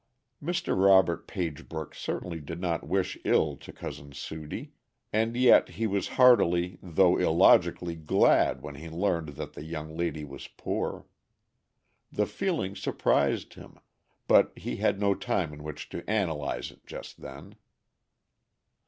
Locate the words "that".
9.35-9.53, 9.53-9.63